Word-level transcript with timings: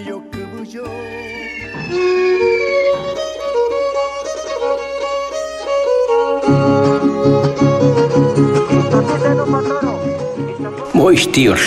Iyo 0.00 0.16
kubuyo 0.30 0.84
Moixtior. 10.94 11.58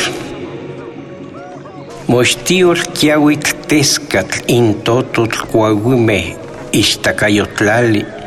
Moixtior 2.07 2.77
kiawitl 2.93 3.51
tescatl 3.67 4.43
intototl 4.47 5.39
coahuime 5.51 6.35
ixtacayotlali. 6.71 8.20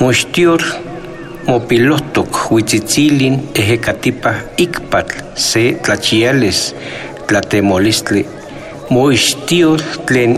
Moixtior 0.00 0.62
mopilohtok 1.46 2.36
huitzitzilin 2.50 3.38
ejecatipa 3.54 4.30
ikpatl 4.56 5.16
se 5.34 5.62
tlachiales 5.82 6.60
tlatemolistli. 7.26 8.22
Moixtior 8.90 9.82
tlen 10.06 10.36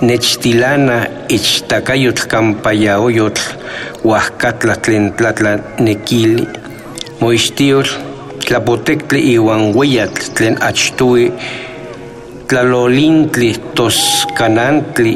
nechtilana 0.00 0.96
ichtacayotl 1.28 2.24
campayaoyotl 2.32 3.42
huascatla 4.04 4.76
tlen 4.76 5.12
tlatlanekili. 5.12 6.46
Moixtior 7.20 7.84
tlapotectli 8.46 9.20
ueyatl 9.38 10.32
tlen 10.34 10.56
achtui 10.70 11.28
tlalolintli 12.48 13.52
toscanantli 13.74 15.14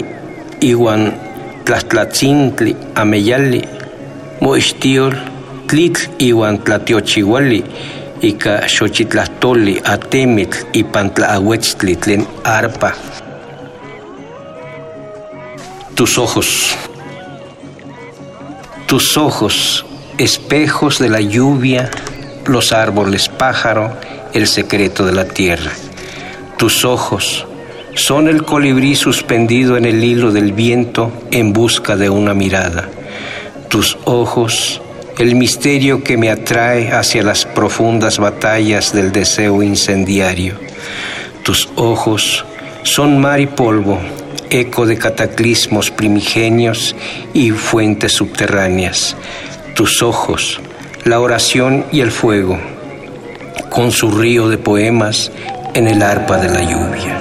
iuan 0.60 1.08
tlahtlatzintli 1.64 2.76
ameyali 2.94 3.62
moixtiol 4.40 5.14
tlitl 5.66 6.08
iuan 6.28 6.58
tlatiochiuali 6.58 7.62
ika 8.30 8.60
xochitlahtoli 8.74 9.80
atemitl 9.84 10.58
ipan 10.72 11.10
tlaauetztli 11.10 11.96
tlen 11.96 12.26
arpa 12.44 12.92
tus 15.94 16.18
ojos 16.18 16.76
tus 18.86 19.16
ojos 19.16 19.86
espejos 20.18 20.98
de 20.98 21.08
la 21.08 21.20
lluvia 21.20 21.90
los 22.48 22.72
árboles 22.72 23.28
pájaro, 23.28 23.92
el 24.32 24.46
secreto 24.46 25.04
de 25.04 25.12
la 25.12 25.26
tierra. 25.26 25.70
Tus 26.56 26.84
ojos 26.84 27.46
son 27.94 28.28
el 28.28 28.44
colibrí 28.44 28.94
suspendido 28.94 29.76
en 29.76 29.84
el 29.84 30.02
hilo 30.02 30.32
del 30.32 30.52
viento 30.52 31.12
en 31.30 31.52
busca 31.52 31.96
de 31.96 32.08
una 32.10 32.34
mirada. 32.34 32.88
Tus 33.68 33.98
ojos, 34.04 34.80
el 35.18 35.34
misterio 35.34 36.02
que 36.02 36.16
me 36.16 36.30
atrae 36.30 36.90
hacia 36.90 37.22
las 37.22 37.44
profundas 37.44 38.18
batallas 38.18 38.94
del 38.94 39.12
deseo 39.12 39.62
incendiario. 39.62 40.54
Tus 41.42 41.68
ojos 41.76 42.46
son 42.82 43.20
mar 43.20 43.40
y 43.40 43.46
polvo, 43.46 43.98
eco 44.48 44.86
de 44.86 44.96
cataclismos 44.96 45.90
primigenios 45.90 46.96
y 47.34 47.50
fuentes 47.50 48.12
subterráneas. 48.12 49.16
Tus 49.74 50.02
ojos, 50.02 50.60
la 51.04 51.20
oración 51.20 51.84
y 51.92 52.00
el 52.00 52.10
fuego, 52.10 52.58
con 53.68 53.92
su 53.92 54.10
río 54.10 54.48
de 54.48 54.56
poemas 54.56 55.30
en 55.74 55.88
el 55.88 56.02
arpa 56.02 56.38
de 56.38 56.48
la 56.48 56.62
lluvia. 56.62 57.17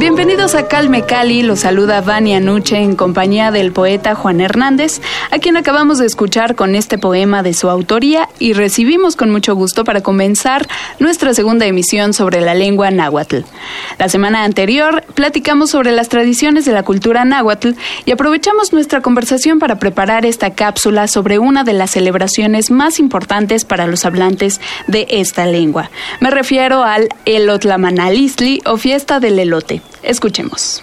Bienvenidos 0.00 0.54
a 0.54 0.66
Calme 0.66 1.02
Cali, 1.02 1.42
los 1.42 1.60
saluda 1.60 2.00
Vania 2.00 2.40
Nuche 2.40 2.78
en 2.78 2.96
compañía 2.96 3.50
del 3.50 3.70
poeta 3.70 4.14
Juan 4.14 4.40
Hernández, 4.40 5.02
a 5.30 5.38
quien 5.38 5.58
acabamos 5.58 5.98
de 5.98 6.06
escuchar 6.06 6.54
con 6.54 6.74
este 6.74 6.96
poema 6.96 7.42
de 7.42 7.52
su 7.52 7.68
autoría 7.68 8.26
y 8.38 8.54
recibimos 8.54 9.14
con 9.14 9.30
mucho 9.30 9.54
gusto 9.54 9.84
para 9.84 10.00
comenzar 10.00 10.66
nuestra 11.00 11.34
segunda 11.34 11.66
emisión 11.66 12.14
sobre 12.14 12.40
la 12.40 12.54
lengua 12.54 12.90
náhuatl. 12.90 13.40
La 13.98 14.08
semana 14.08 14.44
anterior 14.44 15.04
platicamos 15.12 15.68
sobre 15.68 15.92
las 15.92 16.08
tradiciones 16.08 16.64
de 16.64 16.72
la 16.72 16.82
cultura 16.82 17.26
náhuatl 17.26 17.72
y 18.06 18.12
aprovechamos 18.12 18.72
nuestra 18.72 19.02
conversación 19.02 19.58
para 19.58 19.78
preparar 19.78 20.24
esta 20.24 20.54
cápsula 20.54 21.08
sobre 21.08 21.38
una 21.38 21.62
de 21.62 21.74
las 21.74 21.90
celebraciones 21.90 22.70
más 22.70 23.00
importantes 23.00 23.66
para 23.66 23.86
los 23.86 24.06
hablantes 24.06 24.62
de 24.86 25.06
esta 25.10 25.44
lengua. 25.44 25.90
Me 26.20 26.30
refiero 26.30 26.84
al 26.84 27.10
Elotlamanalistli 27.26 28.62
o 28.64 28.78
fiesta 28.78 29.20
del 29.20 29.38
elote. 29.38 29.82
Escuchemos. 30.02 30.82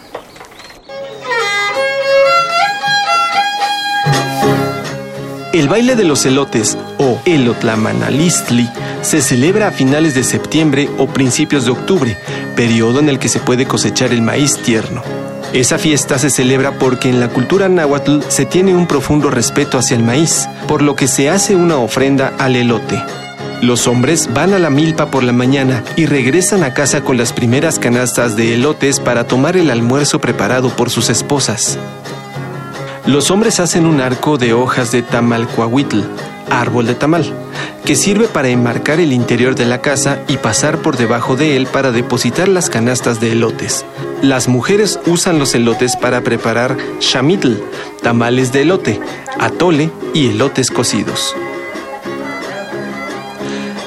El 5.53 5.69
baile 5.69 5.95
de 5.95 6.03
los 6.03 6.25
elotes 6.25 6.77
o 6.99 7.19
elotlamanalistli 7.25 8.69
se 9.01 9.21
celebra 9.21 9.69
a 9.69 9.71
finales 9.71 10.13
de 10.13 10.23
septiembre 10.23 10.87
o 10.99 11.07
principios 11.07 11.65
de 11.65 11.71
octubre, 11.71 12.17
periodo 12.55 12.99
en 12.99 13.09
el 13.09 13.17
que 13.17 13.27
se 13.27 13.39
puede 13.39 13.65
cosechar 13.65 14.11
el 14.11 14.21
maíz 14.21 14.61
tierno. 14.61 15.01
Esa 15.53 15.79
fiesta 15.79 16.19
se 16.19 16.29
celebra 16.29 16.77
porque 16.77 17.09
en 17.09 17.19
la 17.19 17.29
cultura 17.29 17.69
náhuatl 17.69 18.19
se 18.27 18.45
tiene 18.45 18.75
un 18.75 18.85
profundo 18.85 19.31
respeto 19.31 19.79
hacia 19.79 19.95
el 19.95 20.03
maíz, 20.03 20.47
por 20.67 20.81
lo 20.81 20.95
que 20.95 21.07
se 21.07 21.29
hace 21.29 21.55
una 21.55 21.77
ofrenda 21.77 22.33
al 22.37 22.55
elote. 22.55 23.01
Los 23.61 23.87
hombres 23.87 24.29
van 24.31 24.53
a 24.53 24.59
la 24.59 24.69
milpa 24.69 25.09
por 25.09 25.23
la 25.23 25.33
mañana 25.33 25.83
y 25.95 26.05
regresan 26.05 26.63
a 26.63 26.75
casa 26.75 27.01
con 27.01 27.17
las 27.17 27.33
primeras 27.33 27.79
canastas 27.79 28.35
de 28.35 28.53
elotes 28.53 28.99
para 28.99 29.25
tomar 29.25 29.57
el 29.57 29.71
almuerzo 29.71 30.21
preparado 30.21 30.69
por 30.69 30.91
sus 30.91 31.09
esposas. 31.09 31.79
Los 33.07 33.31
hombres 33.31 33.59
hacen 33.59 33.87
un 33.87 33.99
arco 33.99 34.37
de 34.37 34.53
hojas 34.53 34.91
de 34.91 35.01
tamalcuahuitl, 35.01 36.01
árbol 36.51 36.85
de 36.85 36.93
tamal, 36.93 37.33
que 37.83 37.95
sirve 37.95 38.27
para 38.27 38.49
enmarcar 38.49 38.99
el 38.99 39.11
interior 39.11 39.55
de 39.55 39.65
la 39.65 39.81
casa 39.81 40.19
y 40.27 40.37
pasar 40.37 40.77
por 40.77 40.95
debajo 40.95 41.35
de 41.35 41.57
él 41.57 41.65
para 41.65 41.91
depositar 41.91 42.47
las 42.47 42.69
canastas 42.69 43.19
de 43.19 43.31
elotes. 43.31 43.85
Las 44.21 44.47
mujeres 44.47 44.99
usan 45.07 45.39
los 45.39 45.55
elotes 45.55 45.95
para 45.95 46.21
preparar 46.21 46.77
shamitl, 46.99 47.53
tamales 48.03 48.51
de 48.51 48.61
elote, 48.61 48.99
atole 49.39 49.89
y 50.13 50.27
elotes 50.27 50.69
cocidos. 50.69 51.35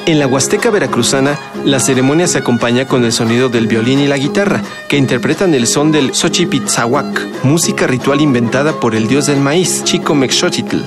En 0.06 0.18
la 0.18 0.26
Huasteca 0.26 0.70
veracruzana, 0.70 1.38
la 1.64 1.78
ceremonia 1.78 2.26
se 2.26 2.38
acompaña 2.38 2.86
con 2.86 3.04
el 3.04 3.12
sonido 3.12 3.48
del 3.48 3.66
violín 3.66 4.00
y 4.00 4.06
la 4.06 4.16
guitarra, 4.16 4.62
que 4.88 4.96
interpretan 4.96 5.54
el 5.54 5.66
son 5.66 5.92
del 5.92 6.14
Xochipitzahuac, 6.14 7.44
música 7.44 7.86
ritual 7.86 8.20
inventada 8.20 8.72
por 8.72 8.94
el 8.94 9.06
dios 9.06 9.26
del 9.26 9.40
maíz, 9.40 9.84
Chico 9.84 10.14
Mexochitl. 10.14 10.78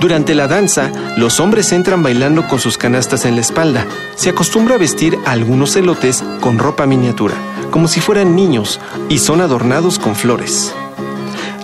Durante 0.00 0.34
la 0.34 0.48
danza, 0.48 0.90
los 1.16 1.40
hombres 1.40 1.72
entran 1.72 2.02
bailando 2.02 2.48
con 2.48 2.58
sus 2.58 2.76
canastas 2.76 3.24
en 3.24 3.36
la 3.36 3.40
espalda. 3.40 3.86
Se 4.16 4.30
acostumbra 4.30 4.74
a 4.74 4.78
vestir 4.78 5.18
a 5.26 5.32
algunos 5.32 5.76
elotes 5.76 6.24
con 6.40 6.58
ropa 6.58 6.86
miniatura, 6.86 7.34
como 7.70 7.86
si 7.86 8.00
fueran 8.00 8.34
niños, 8.34 8.80
y 9.08 9.18
son 9.18 9.40
adornados 9.40 9.98
con 9.98 10.16
flores. 10.16 10.74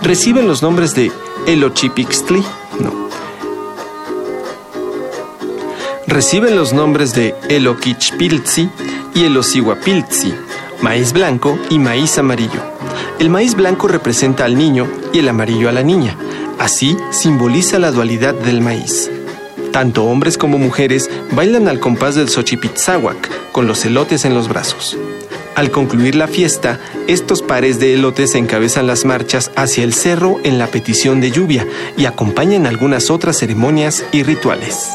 Reciben 0.02 0.46
los 0.46 0.62
nombres 0.62 0.94
de 0.94 1.10
Elochipixtli, 1.46 2.44
no, 2.78 3.05
reciben 6.06 6.56
los 6.56 6.72
nombres 6.72 7.14
de 7.14 7.34
Eloquichpiltzi 7.48 8.68
y 9.14 9.24
Elosihuapiltzi, 9.24 10.34
maíz 10.80 11.12
blanco 11.12 11.58
y 11.70 11.78
maíz 11.78 12.18
amarillo. 12.18 12.62
El 13.18 13.30
maíz 13.30 13.54
blanco 13.54 13.88
representa 13.88 14.44
al 14.44 14.56
niño 14.56 14.86
y 15.12 15.18
el 15.18 15.28
amarillo 15.28 15.68
a 15.68 15.72
la 15.72 15.82
niña. 15.82 16.16
Así 16.58 16.96
simboliza 17.10 17.78
la 17.78 17.90
dualidad 17.90 18.34
del 18.34 18.60
maíz. 18.60 19.10
Tanto 19.72 20.04
hombres 20.04 20.38
como 20.38 20.58
mujeres 20.58 21.10
bailan 21.32 21.68
al 21.68 21.80
compás 21.80 22.14
del 22.14 22.28
Xochipitzahuac 22.28 23.52
con 23.52 23.66
los 23.66 23.84
elotes 23.84 24.24
en 24.24 24.34
los 24.34 24.48
brazos. 24.48 24.96
Al 25.54 25.70
concluir 25.70 26.14
la 26.14 26.28
fiesta, 26.28 26.78
estos 27.06 27.40
pares 27.42 27.80
de 27.80 27.94
elotes 27.94 28.34
encabezan 28.34 28.86
las 28.86 29.06
marchas 29.06 29.50
hacia 29.56 29.84
el 29.84 29.94
cerro 29.94 30.38
en 30.44 30.58
la 30.58 30.66
petición 30.66 31.20
de 31.20 31.30
lluvia 31.30 31.66
y 31.96 32.04
acompañan 32.04 32.66
algunas 32.66 33.10
otras 33.10 33.38
ceremonias 33.38 34.04
y 34.12 34.22
rituales. 34.22 34.90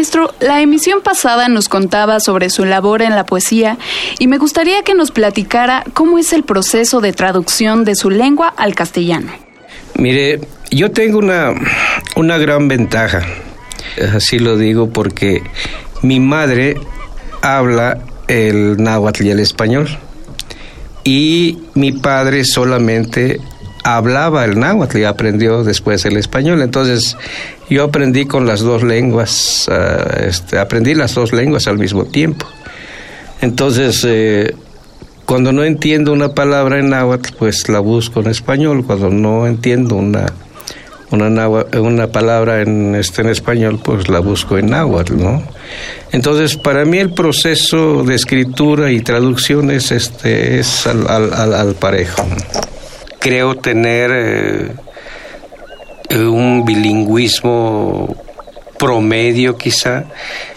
Maestro, 0.00 0.32
la 0.40 0.62
emisión 0.62 1.02
pasada 1.02 1.50
nos 1.50 1.68
contaba 1.68 2.20
sobre 2.20 2.48
su 2.48 2.64
labor 2.64 3.02
en 3.02 3.14
la 3.14 3.26
poesía 3.26 3.76
y 4.18 4.28
me 4.28 4.38
gustaría 4.38 4.82
que 4.82 4.94
nos 4.94 5.10
platicara 5.10 5.84
cómo 5.92 6.18
es 6.18 6.32
el 6.32 6.42
proceso 6.42 7.02
de 7.02 7.12
traducción 7.12 7.84
de 7.84 7.94
su 7.94 8.08
lengua 8.08 8.48
al 8.56 8.74
castellano. 8.74 9.30
Mire, 9.96 10.40
yo 10.70 10.90
tengo 10.90 11.18
una, 11.18 11.52
una 12.16 12.38
gran 12.38 12.66
ventaja, 12.66 13.26
así 14.16 14.38
lo 14.38 14.56
digo 14.56 14.88
porque 14.88 15.42
mi 16.00 16.18
madre 16.18 16.76
habla 17.42 17.98
el 18.26 18.82
náhuatl 18.82 19.26
y 19.26 19.30
el 19.32 19.40
español 19.40 19.98
y 21.04 21.58
mi 21.74 21.92
padre 21.92 22.46
solamente 22.46 23.38
hablaba 23.84 24.46
el 24.46 24.58
náhuatl 24.58 24.96
y 24.96 25.04
aprendió 25.04 25.62
después 25.62 26.06
el 26.06 26.16
español. 26.16 26.62
Entonces 26.62 27.18
yo 27.70 27.84
aprendí 27.84 28.26
con 28.26 28.46
las 28.46 28.60
dos 28.60 28.82
lenguas, 28.82 29.68
ah, 29.70 30.18
este, 30.26 30.58
aprendí 30.58 30.94
las 30.94 31.14
dos 31.14 31.32
lenguas 31.32 31.66
al 31.66 31.78
mismo 31.78 32.04
tiempo. 32.04 32.46
Entonces, 33.40 34.04
eh, 34.06 34.54
cuando 35.24 35.52
no 35.52 35.64
entiendo 35.64 36.12
una 36.12 36.34
palabra 36.34 36.78
en 36.78 36.90
náhuatl, 36.90 37.34
pues 37.38 37.68
la 37.68 37.78
busco 37.80 38.20
en 38.20 38.26
español. 38.26 38.84
Cuando 38.84 39.08
no 39.08 39.46
entiendo 39.46 39.96
una 39.96 40.32
una, 41.12 41.48
una 41.48 42.06
palabra 42.06 42.60
en, 42.62 42.94
este, 42.94 43.22
en 43.22 43.30
español, 43.30 43.80
pues 43.82 44.08
la 44.08 44.20
busco 44.20 44.58
en 44.58 44.70
náhuatl, 44.70 45.16
¿no? 45.16 45.42
Entonces, 46.12 46.56
para 46.56 46.84
mí 46.84 46.98
el 46.98 47.12
proceso 47.14 48.04
de 48.04 48.14
escritura 48.14 48.92
y 48.92 49.00
traducción 49.00 49.72
es, 49.72 49.90
este, 49.90 50.60
es 50.60 50.86
al, 50.86 51.08
al, 51.08 51.54
al 51.54 51.74
parejo 51.74 52.24
creo 53.20 53.54
tener 53.54 54.10
eh, 54.12 54.72
un 56.10 56.64
bilingüismo 56.64 58.16
promedio 58.78 59.56
quizá. 59.56 60.04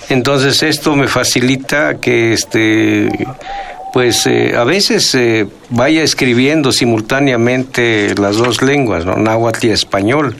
Entonces 0.09 0.63
esto 0.63 0.95
me 0.95 1.07
facilita 1.07 1.99
que 1.99 2.33
este 2.33 3.09
pues 3.93 4.25
eh, 4.25 4.55
a 4.57 4.63
veces 4.63 5.13
eh, 5.13 5.45
vaya 5.69 6.01
escribiendo 6.01 6.71
simultáneamente 6.71 8.15
las 8.17 8.37
dos 8.37 8.61
lenguas, 8.63 9.05
náhuatl 9.05 9.67
y 9.67 9.69
español. 9.69 10.35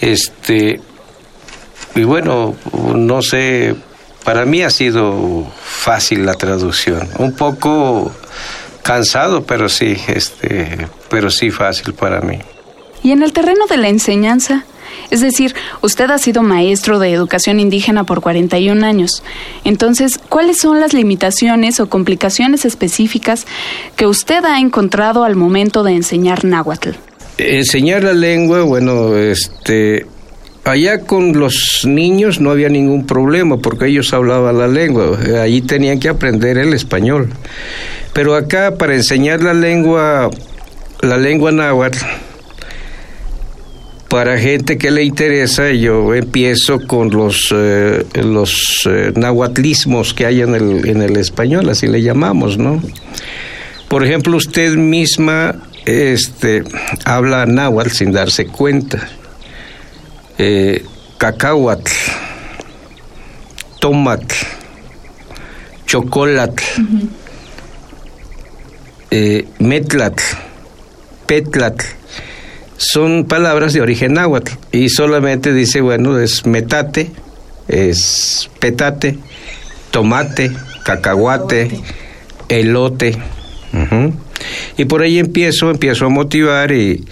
Este 0.00 0.80
y 1.94 2.04
bueno, 2.04 2.54
no 2.94 3.20
sé, 3.20 3.74
para 4.24 4.44
mí 4.46 4.62
ha 4.62 4.70
sido 4.70 5.46
fácil 5.62 6.24
la 6.24 6.34
traducción. 6.34 7.08
Un 7.18 7.32
poco 7.32 8.12
cansado, 8.82 9.42
pero 9.42 9.68
sí, 9.68 9.96
este, 10.08 10.88
pero 11.08 11.30
sí 11.30 11.50
fácil 11.50 11.94
para 11.94 12.20
mí. 12.20 12.38
Y 13.02 13.12
en 13.12 13.22
el 13.22 13.32
terreno 13.32 13.66
de 13.66 13.76
la 13.76 13.88
enseñanza, 13.88 14.64
es 15.10 15.20
decir, 15.20 15.54
usted 15.82 16.10
ha 16.10 16.18
sido 16.18 16.42
maestro 16.42 16.98
de 16.98 17.12
educación 17.12 17.60
indígena 17.60 18.04
por 18.04 18.20
41 18.20 18.84
años. 18.84 19.22
Entonces, 19.64 20.18
¿cuáles 20.28 20.58
son 20.58 20.80
las 20.80 20.92
limitaciones 20.92 21.80
o 21.80 21.88
complicaciones 21.88 22.64
específicas 22.64 23.46
que 23.96 24.06
usted 24.06 24.44
ha 24.44 24.60
encontrado 24.60 25.24
al 25.24 25.36
momento 25.36 25.82
de 25.82 25.92
enseñar 25.92 26.44
náhuatl? 26.44 26.90
Enseñar 27.38 28.04
la 28.04 28.12
lengua, 28.12 28.62
bueno, 28.62 29.16
este 29.16 30.06
allá 30.64 31.00
con 31.00 31.32
los 31.38 31.84
niños 31.86 32.38
no 32.40 32.50
había 32.50 32.68
ningún 32.68 33.06
problema 33.06 33.56
porque 33.56 33.86
ellos 33.86 34.12
hablaban 34.12 34.58
la 34.58 34.68
lengua, 34.68 35.18
allí 35.42 35.62
tenían 35.62 35.98
que 35.98 36.08
aprender 36.08 36.58
el 36.58 36.74
español. 36.74 37.30
Pero 38.12 38.34
acá 38.34 38.76
para 38.76 38.94
enseñar 38.94 39.42
la 39.42 39.54
lengua, 39.54 40.30
la 41.00 41.16
lengua 41.16 41.50
náhuatl, 41.50 41.98
para 44.10 44.38
gente 44.38 44.76
que 44.76 44.90
le 44.90 45.04
interesa, 45.04 45.70
yo 45.70 46.12
empiezo 46.14 46.84
con 46.86 47.10
los, 47.10 47.54
eh, 47.54 48.04
los 48.14 48.82
eh, 48.86 49.12
nahuatlismos 49.14 50.12
que 50.12 50.26
hay 50.26 50.42
en 50.42 50.56
el, 50.56 50.88
en 50.88 51.00
el 51.00 51.16
español, 51.16 51.68
así 51.68 51.86
le 51.86 52.02
llamamos, 52.02 52.58
¿no? 52.58 52.82
Por 53.88 54.04
ejemplo, 54.04 54.36
usted 54.36 54.74
misma 54.74 55.62
este, 55.86 56.64
habla 57.04 57.46
náhuatl 57.46 57.90
sin 57.90 58.10
darse 58.10 58.46
cuenta. 58.46 59.08
Eh, 60.38 60.84
cacahuatl, 61.18 61.92
tomatl, 63.78 64.34
chocolate 65.86 66.62
eh, 69.10 69.46
metlatl, 69.58 70.22
petlatl, 71.26 71.99
son 72.80 73.26
palabras 73.26 73.74
de 73.74 73.82
origen 73.82 74.14
náhuatl 74.14 74.52
y 74.72 74.88
solamente 74.88 75.52
dice, 75.52 75.82
bueno, 75.82 76.18
es 76.18 76.46
metate, 76.46 77.10
es 77.68 78.48
petate, 78.58 79.18
tomate, 79.90 80.50
cacahuate, 80.82 81.70
elote. 82.48 83.18
Y 84.78 84.86
por 84.86 85.02
ahí 85.02 85.18
empiezo, 85.18 85.70
empiezo 85.70 86.06
a 86.06 86.08
motivar 86.08 86.72
y, 86.72 87.04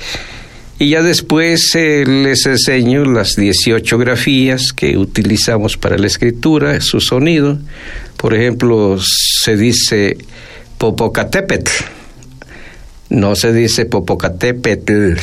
y 0.79 0.88
ya 0.88 1.03
después 1.03 1.75
eh, 1.75 2.05
les 2.06 2.47
enseño 2.47 3.05
las 3.05 3.37
18 3.37 3.99
grafías 3.99 4.73
que 4.73 4.97
utilizamos 4.97 5.76
para 5.76 5.99
la 5.99 6.06
escritura, 6.06 6.81
su 6.81 7.03
sonido. 7.03 7.59
Por 8.17 8.32
ejemplo, 8.32 8.99
se 8.99 9.55
dice 9.59 10.17
Popocatépetl. 10.79 11.71
No 13.11 13.37
se 13.37 13.53
dice 13.53 13.85
Popocatépetl. 13.85 15.19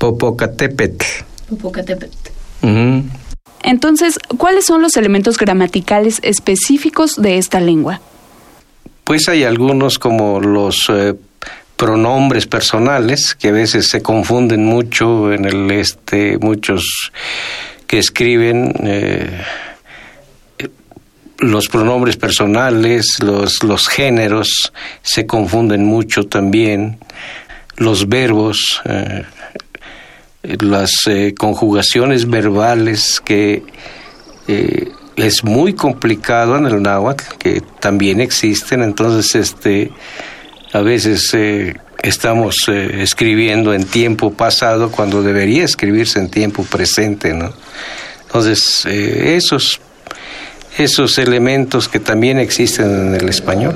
Popocatépetl. 0.00 1.04
Popocatépetl. 1.50 2.30
Entonces, 3.62 4.18
¿cuáles 4.38 4.64
son 4.64 4.80
los 4.80 4.96
elementos 4.96 5.36
gramaticales 5.36 6.20
específicos 6.22 7.16
de 7.16 7.36
esta 7.36 7.60
lengua? 7.60 8.00
Pues 9.04 9.28
hay 9.28 9.44
algunos 9.44 9.98
como 9.98 10.40
los 10.40 10.88
eh, 10.88 11.14
pronombres 11.76 12.46
personales 12.46 13.36
que 13.38 13.48
a 13.48 13.52
veces 13.52 13.88
se 13.88 14.00
confunden 14.00 14.64
mucho 14.64 15.32
en 15.34 15.44
el 15.44 15.70
este 15.70 16.38
muchos 16.38 17.10
que 17.86 17.98
escriben 17.98 18.72
eh, 18.82 19.42
los 21.40 21.68
pronombres 21.68 22.16
personales, 22.16 23.18
los, 23.22 23.62
los 23.62 23.86
géneros 23.86 24.72
se 25.02 25.26
confunden 25.26 25.84
mucho 25.84 26.24
también, 26.24 26.98
los 27.76 28.08
verbos, 28.08 28.80
eh, 28.84 29.24
las 30.42 30.90
eh, 31.06 31.34
conjugaciones 31.36 32.28
verbales 32.28 33.20
que 33.24 33.62
eh, 34.48 34.90
es 35.16 35.44
muy 35.44 35.74
complicado 35.74 36.56
en 36.56 36.66
el 36.66 36.82
náhuatl, 36.82 37.24
que 37.38 37.62
también 37.80 38.20
existen, 38.20 38.82
entonces 38.82 39.34
este 39.34 39.90
a 40.72 40.80
veces 40.80 41.36
estamos 42.00 42.54
escribiendo 42.68 43.74
en 43.74 43.84
tiempo 43.84 44.32
pasado 44.32 44.92
cuando 44.92 45.20
debería 45.20 45.64
escribirse 45.64 46.20
en 46.20 46.30
tiempo 46.30 46.62
presente, 46.62 47.34
¿no? 47.34 47.52
Entonces, 48.26 48.86
esos 48.86 49.80
esos 50.78 51.18
elementos 51.18 51.88
que 51.88 52.00
también 52.00 52.38
existen 52.38 53.08
en 53.08 53.14
el 53.16 53.28
español. 53.28 53.74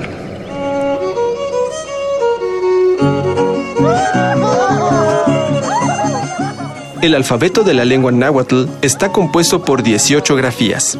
El 7.05 7.13
alfabeto 7.13 7.63
de 7.63 7.75
la 7.75 7.85
lengua 7.85 8.11
náhuatl 8.11 8.65
está 8.81 9.11
compuesto 9.11 9.63
por 9.63 9.83
18 9.83 10.35
grafías. 10.35 10.97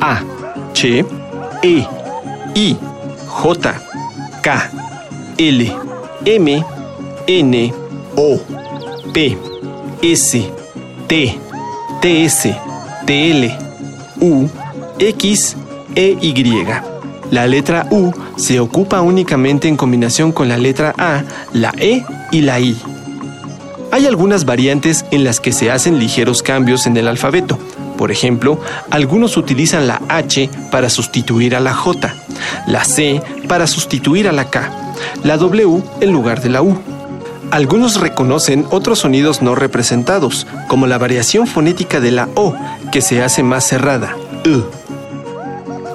A, 0.00 0.20
Che, 0.72 1.04
E, 1.62 1.86
I, 2.56 2.76
J, 3.28 3.74
K, 4.42 4.70
L, 5.38 5.72
M, 6.24 6.64
N, 7.28 7.74
O, 8.16 8.40
P, 9.12 9.38
S, 10.02 10.44
T, 11.06 11.38
TS, 12.00 12.48
TL, 13.06 13.56
U, 14.20 14.48
X, 14.98 15.56
E, 15.94 16.18
Y. 16.20 16.66
La 17.30 17.46
letra 17.46 17.86
U 17.92 18.10
se 18.34 18.58
ocupa 18.58 19.02
únicamente 19.02 19.68
en 19.68 19.76
combinación 19.76 20.32
con 20.32 20.48
la 20.48 20.58
letra 20.58 20.92
A, 20.98 21.22
la 21.52 21.72
E 21.78 22.04
y 22.32 22.40
la 22.40 22.58
I. 22.58 22.76
Hay 23.94 24.06
algunas 24.06 24.44
variantes 24.44 25.04
en 25.12 25.22
las 25.22 25.38
que 25.38 25.52
se 25.52 25.70
hacen 25.70 26.00
ligeros 26.00 26.42
cambios 26.42 26.88
en 26.88 26.96
el 26.96 27.06
alfabeto. 27.06 27.60
Por 27.96 28.10
ejemplo, 28.10 28.60
algunos 28.90 29.36
utilizan 29.36 29.86
la 29.86 30.02
H 30.08 30.50
para 30.72 30.90
sustituir 30.90 31.54
a 31.54 31.60
la 31.60 31.74
J, 31.74 32.12
la 32.66 32.82
C 32.82 33.22
para 33.46 33.68
sustituir 33.68 34.26
a 34.26 34.32
la 34.32 34.50
K, 34.50 34.68
la 35.22 35.36
W 35.36 35.80
en 36.00 36.12
lugar 36.12 36.42
de 36.42 36.48
la 36.48 36.60
U. 36.60 36.76
Algunos 37.52 38.00
reconocen 38.00 38.66
otros 38.72 38.98
sonidos 38.98 39.42
no 39.42 39.54
representados, 39.54 40.44
como 40.66 40.88
la 40.88 40.98
variación 40.98 41.46
fonética 41.46 42.00
de 42.00 42.10
la 42.10 42.28
O, 42.34 42.52
que 42.90 43.00
se 43.00 43.22
hace 43.22 43.44
más 43.44 43.62
cerrada, 43.62 44.16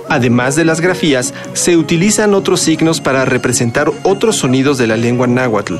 Además 0.07 0.55
de 0.55 0.63
las 0.63 0.79
grafías, 0.79 1.33
se 1.51 1.75
utilizan 1.75 2.33
otros 2.33 2.61
signos 2.61 3.01
para 3.01 3.25
representar 3.25 3.91
otros 4.03 4.37
sonidos 4.37 4.77
de 4.77 4.87
la 4.87 4.95
lengua 4.95 5.27
náhuatl. 5.27 5.75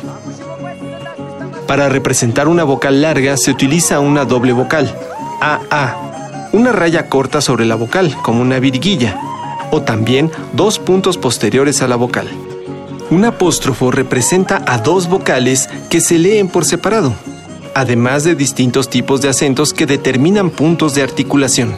Para 1.69 1.87
representar 1.87 2.47
una 2.47 2.63
vocal 2.63 3.03
larga 3.03 3.37
se 3.37 3.51
utiliza 3.51 3.99
una 3.99 4.25
doble 4.25 4.53
vocal, 4.53 4.91
AA, 5.39 6.49
una 6.51 6.71
raya 6.71 7.09
corta 7.09 7.41
sobre 7.41 7.67
la 7.67 7.75
vocal, 7.75 8.17
como 8.23 8.41
una 8.41 8.57
virguilla, 8.57 9.19
o 9.69 9.83
también 9.83 10.31
dos 10.53 10.79
puntos 10.79 11.19
posteriores 11.19 11.83
a 11.83 11.87
la 11.87 11.95
vocal. 11.95 12.27
Un 13.11 13.23
apóstrofo 13.23 13.91
representa 13.91 14.63
a 14.65 14.79
dos 14.79 15.07
vocales 15.09 15.69
que 15.91 16.01
se 16.01 16.17
leen 16.17 16.47
por 16.47 16.65
separado, 16.65 17.13
además 17.75 18.23
de 18.23 18.33
distintos 18.33 18.89
tipos 18.89 19.21
de 19.21 19.29
acentos 19.29 19.71
que 19.71 19.85
determinan 19.85 20.49
puntos 20.49 20.95
de 20.95 21.03
articulación. 21.03 21.77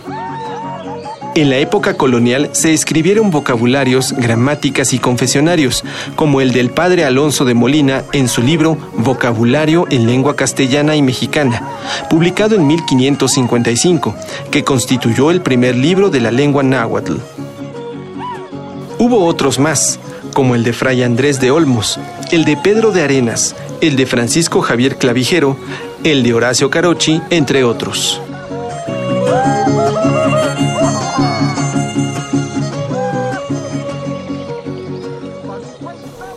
En 1.33 1.49
la 1.49 1.57
época 1.59 1.93
colonial 1.93 2.49
se 2.51 2.73
escribieron 2.73 3.31
vocabularios, 3.31 4.13
gramáticas 4.17 4.91
y 4.91 4.99
confesionarios, 4.99 5.85
como 6.17 6.41
el 6.41 6.51
del 6.51 6.71
padre 6.71 7.05
Alonso 7.05 7.45
de 7.45 7.53
Molina 7.53 8.03
en 8.11 8.27
su 8.27 8.41
libro 8.41 8.77
Vocabulario 8.97 9.87
en 9.89 10.07
lengua 10.07 10.35
castellana 10.35 10.97
y 10.97 11.01
mexicana, 11.01 11.63
publicado 12.09 12.55
en 12.55 12.67
1555, 12.67 14.13
que 14.51 14.65
constituyó 14.65 15.31
el 15.31 15.41
primer 15.41 15.77
libro 15.77 16.09
de 16.09 16.19
la 16.19 16.31
lengua 16.31 16.63
náhuatl. 16.63 17.15
Hubo 18.99 19.25
otros 19.25 19.57
más, 19.57 19.99
como 20.33 20.53
el 20.53 20.65
de 20.65 20.73
Fray 20.73 21.01
Andrés 21.01 21.39
de 21.39 21.49
Olmos, 21.49 21.97
el 22.31 22.43
de 22.43 22.57
Pedro 22.57 22.91
de 22.91 23.03
Arenas, 23.03 23.55
el 23.79 23.95
de 23.95 24.05
Francisco 24.05 24.59
Javier 24.59 24.97
Clavijero, 24.97 25.55
el 26.03 26.23
de 26.23 26.33
Horacio 26.33 26.69
Carochi, 26.69 27.21
entre 27.29 27.63
otros. 27.63 28.21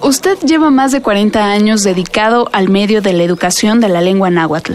Usted 0.04 0.38
lleva 0.40 0.70
más 0.70 0.92
de 0.92 1.00
40 1.00 1.50
años 1.50 1.82
dedicado 1.82 2.50
al 2.52 2.68
medio 2.68 3.00
de 3.00 3.14
la 3.14 3.22
educación 3.22 3.80
de 3.80 3.88
la 3.88 4.02
lengua 4.02 4.28
náhuatl. 4.28 4.74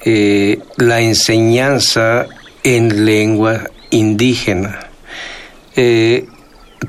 eh, 0.06 0.60
la 0.78 1.02
enseñanza 1.02 2.28
en 2.64 3.04
lengua 3.04 3.70
indígena. 3.90 4.88
Eh, 5.76 6.26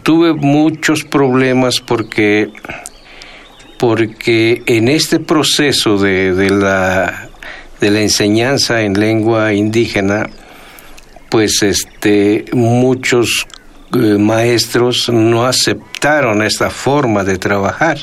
tuve 0.05 0.35
muchos 0.35 1.03
problemas 1.03 1.81
porque, 1.81 2.53
porque 3.77 4.63
en 4.67 4.87
este 4.87 5.19
proceso 5.19 5.99
de, 5.99 6.33
de, 6.33 6.51
la, 6.51 7.29
de 7.81 7.91
la 7.91 8.03
enseñanza 8.03 8.83
en 8.83 9.01
lengua 9.01 9.53
indígena, 9.53 10.31
pues 11.29 11.61
este, 11.61 12.45
muchos 12.53 13.49
maestros 13.93 15.09
no 15.09 15.47
aceptaron 15.47 16.43
esta 16.43 16.71
forma 16.71 17.25
de 17.25 17.39
trabajar. 17.39 17.99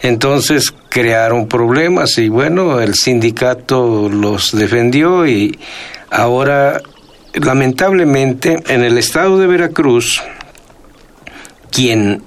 Entonces 0.00 0.72
crearon 0.88 1.48
problemas 1.48 2.18
y 2.18 2.28
bueno, 2.28 2.80
el 2.80 2.94
sindicato 2.94 4.08
los 4.08 4.52
defendió 4.52 5.26
y 5.26 5.58
ahora 6.10 6.80
lamentablemente 7.34 8.62
en 8.66 8.82
el 8.82 8.98
estado 8.98 9.38
de 9.38 9.46
Veracruz 9.46 10.20
quien, 11.70 12.22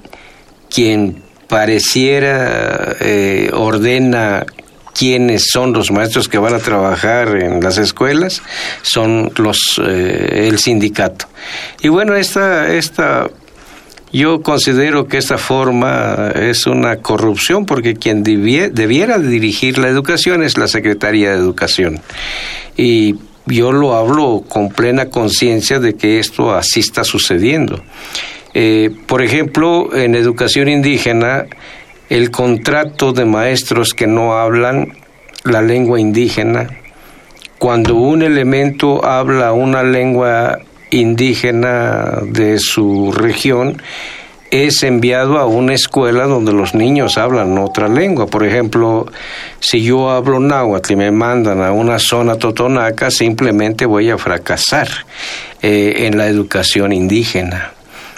quien 0.68 1.22
pareciera 1.48 2.96
eh, 3.00 3.50
ordena 3.52 4.44
quiénes 4.96 5.46
son 5.52 5.72
los 5.72 5.90
maestros 5.90 6.28
que 6.28 6.38
van 6.38 6.54
a 6.54 6.58
trabajar 6.58 7.36
en 7.36 7.62
las 7.62 7.78
escuelas 7.78 8.42
son 8.82 9.32
los 9.36 9.80
eh, 9.84 10.48
el 10.48 10.58
sindicato 10.58 11.26
y 11.82 11.88
bueno 11.88 12.14
esta 12.14 12.72
esta 12.72 13.28
yo 14.12 14.40
considero 14.40 15.08
que 15.08 15.18
esta 15.18 15.36
forma 15.36 16.30
es 16.34 16.66
una 16.66 16.96
corrupción 16.96 17.66
porque 17.66 17.94
quien 17.94 18.22
debiera 18.22 19.18
dirigir 19.18 19.78
la 19.78 19.88
educación 19.88 20.42
es 20.42 20.56
la 20.56 20.68
Secretaría 20.68 21.30
de 21.30 21.36
Educación 21.36 22.00
y 22.76 23.16
yo 23.46 23.72
lo 23.72 23.94
hablo 23.94 24.44
con 24.48 24.70
plena 24.70 25.08
conciencia 25.10 25.78
de 25.78 25.94
que 25.94 26.18
esto 26.18 26.54
así 26.54 26.80
está 26.80 27.04
sucediendo. 27.04 27.82
Eh, 28.54 28.90
por 29.06 29.22
ejemplo, 29.22 29.94
en 29.94 30.14
educación 30.14 30.68
indígena, 30.68 31.46
el 32.08 32.30
contrato 32.30 33.12
de 33.12 33.24
maestros 33.24 33.94
que 33.94 34.06
no 34.06 34.34
hablan 34.38 34.96
la 35.44 35.62
lengua 35.62 36.00
indígena, 36.00 36.68
cuando 37.58 37.96
un 37.96 38.22
elemento 38.22 39.04
habla 39.04 39.52
una 39.52 39.82
lengua 39.82 40.58
indígena 40.90 42.20
de 42.22 42.58
su 42.58 43.12
región, 43.12 43.80
es 44.50 44.82
enviado 44.82 45.38
a 45.38 45.46
una 45.46 45.74
escuela 45.74 46.26
donde 46.26 46.52
los 46.52 46.74
niños 46.74 47.18
hablan 47.18 47.58
otra 47.58 47.88
lengua. 47.88 48.26
Por 48.26 48.44
ejemplo, 48.44 49.06
si 49.58 49.82
yo 49.82 50.10
hablo 50.10 50.38
náhuatl 50.38 50.92
y 50.92 50.96
me 50.96 51.10
mandan 51.10 51.62
a 51.62 51.72
una 51.72 51.98
zona 51.98 52.36
totonaca, 52.36 53.10
simplemente 53.10 53.86
voy 53.86 54.10
a 54.10 54.18
fracasar 54.18 54.88
eh, 55.62 56.06
en 56.06 56.16
la 56.16 56.28
educación 56.28 56.92
indígena. 56.92 57.72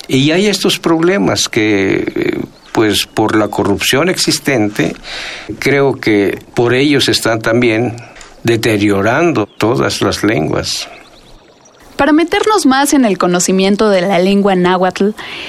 Y 0.07 0.31
hay 0.31 0.47
estos 0.47 0.79
problemas 0.79 1.49
que 1.49 2.13
eh, 2.15 2.39
pues 2.79 3.07
por 3.07 3.35
la 3.35 3.49
corrupción 3.49 4.09
existente, 4.09 4.95
creo 5.59 5.95
que 5.97 6.39
por 6.55 6.75
ellos 6.75 7.09
están 7.09 7.41
también 7.41 7.97
deteriorando 8.45 9.47
todas 9.47 10.01
las 10.01 10.23
lenguas. 10.23 10.89
Para 11.97 12.13
meternos 12.13 12.67
más 12.67 12.93
en 12.93 13.05
el 13.05 13.19
conocimiento 13.19 13.91
de 13.91 14.03
la 14.03 14.21
lengua 14.21 14.55
náhuatl, 14.55 15.09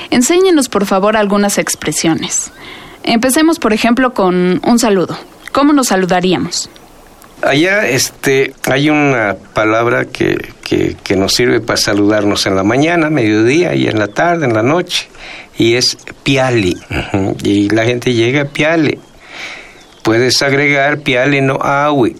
enséñenos 0.09 0.69
por 0.69 0.87
favor 0.87 1.15
algunas 1.15 1.59
expresiones. 1.59 2.51
Empecemos, 3.03 3.59
por 3.59 3.73
ejemplo, 3.73 4.15
con 4.15 4.59
un 4.65 4.79
saludo. 4.79 5.15
¿Cómo 5.51 5.71
nos 5.71 5.89
saludaríamos? 5.89 6.67
Allá 7.41 7.87
este, 7.87 8.53
hay 8.65 8.89
una 8.89 9.37
palabra 9.53 10.05
que, 10.05 10.37
que, 10.63 11.15
nos 11.15 11.33
sirve 11.33 11.61
para 11.61 11.77
saludarnos 11.77 12.45
en 12.45 12.55
la 12.55 12.63
mañana, 12.63 13.09
mediodía 13.09 13.73
y 13.75 13.87
en 13.87 13.97
la 13.97 14.07
tarde, 14.07 14.45
en 14.45 14.53
la 14.53 14.63
noche 14.63 15.07
y 15.59 15.75
es 15.75 15.97
piali. 16.23 16.75
Y 17.43 17.69
la 17.69 17.83
gente 17.83 18.13
llega 18.13 18.43
a 18.43 18.45
piali. 18.45 18.97
Puedes 20.01 20.41
agregar 20.41 20.99
piali 20.99 21.41
no 21.41 21.55
awi, 21.61 22.15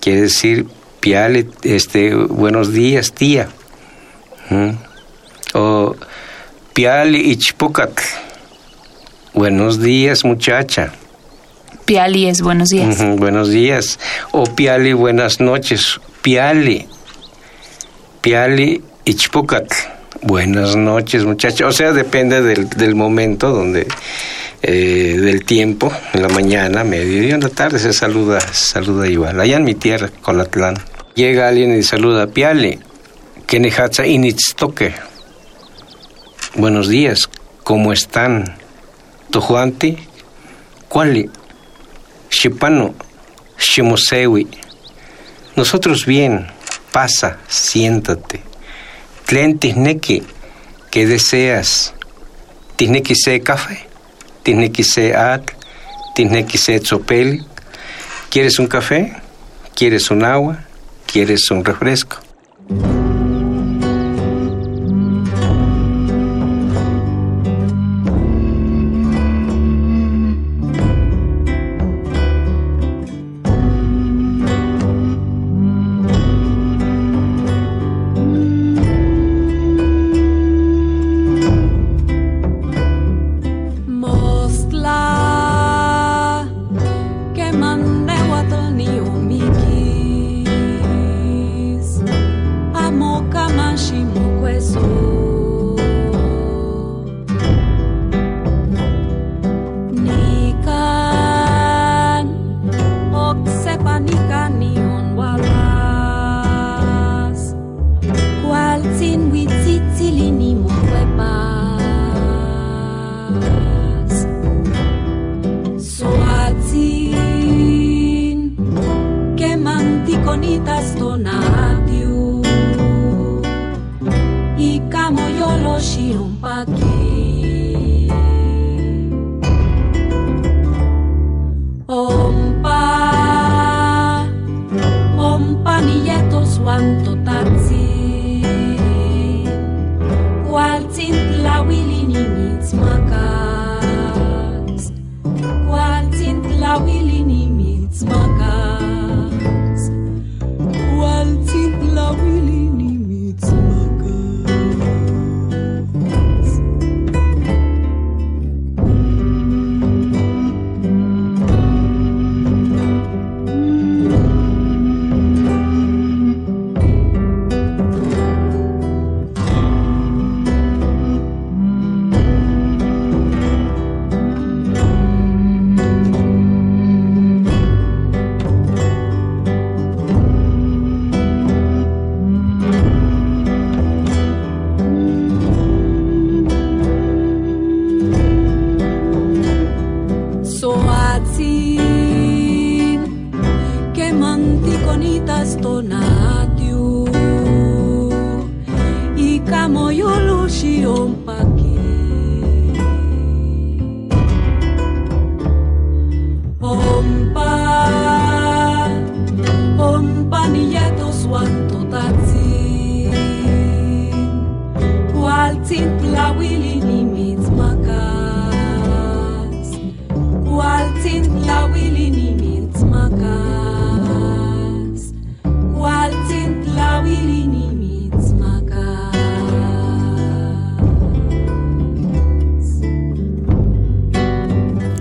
quiere 0.00 0.22
decir 0.22 0.66
piali, 1.00 1.50
este, 1.64 2.14
buenos 2.14 2.72
días, 2.72 3.12
tía. 3.12 3.48
O 5.52 5.96
piali 6.72 7.32
ichpocatl, 7.32 8.02
buenos 9.34 9.82
días, 9.82 10.24
muchacha. 10.24 10.92
Piali 11.88 12.28
es 12.28 12.42
buenos 12.42 12.68
días. 12.68 13.02
buenos 13.16 13.48
días. 13.48 13.98
O 14.32 14.44
piali, 14.44 14.92
buenas 14.92 15.40
noches. 15.40 15.98
Piali. 16.20 16.86
Piali 18.20 18.82
ichpocatl 19.06 19.74
Buenas 20.20 20.76
noches, 20.76 21.24
muchachos. 21.24 21.66
O 21.66 21.72
sea, 21.72 21.94
depende 21.94 22.42
del, 22.42 22.68
del 22.68 22.94
momento 22.94 23.52
donde, 23.52 23.86
eh, 24.60 25.16
del 25.18 25.46
tiempo, 25.46 25.90
en 26.12 26.20
la 26.20 26.28
mañana, 26.28 26.84
mediodía, 26.84 27.36
en 27.36 27.40
la 27.40 27.48
tarde, 27.48 27.78
se 27.78 27.94
saluda, 27.94 28.38
saluda 28.40 29.08
igual. 29.08 29.40
Allá 29.40 29.56
en 29.56 29.64
mi 29.64 29.74
tierra, 29.74 30.10
Colatlán, 30.20 30.76
llega 31.14 31.48
alguien 31.48 31.74
y 31.74 31.82
saluda, 31.82 32.26
Piale, 32.26 32.80
Kenehatza 33.46 34.06
Initztoque. 34.06 34.92
Buenos 36.54 36.86
días, 36.88 37.30
¿cómo 37.64 37.94
están? 37.94 38.56
Tojuanti, 39.30 39.96
Cuali, 40.88 41.30
Shipano, 42.30 42.94
Shimosewi. 43.58 44.46
Nosotros 45.56 46.06
bien, 46.06 46.46
pasa, 46.92 47.38
siéntate. 47.48 48.42
Tlen 49.26 49.58
que 49.58 50.22
¿qué 50.90 51.06
deseas? 51.06 51.94
Tiene 52.76 53.02
que 53.02 53.14
ser 53.14 53.42
café, 53.42 53.86
tiene 54.42 54.70
que 54.72 54.84
ser 54.84 55.16
at, 55.16 55.42
tiene 56.14 56.46
que 56.46 56.58
ser 56.58 56.80
chopel. 56.80 57.44
¿Quieres 58.30 58.58
un 58.58 58.66
café? 58.66 59.16
¿Quieres 59.74 60.10
un 60.10 60.24
agua? 60.24 60.64
¿Quieres 61.06 61.50
un 61.50 61.64
refresco? 61.64 62.18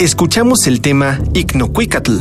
Escuchamos 0.08 0.68
el 0.68 0.82
tema 0.82 1.20
Ignocuicatl 1.34 2.14